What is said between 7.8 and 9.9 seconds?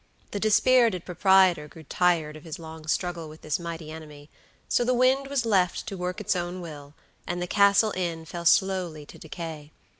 Inn fell slowly to decay.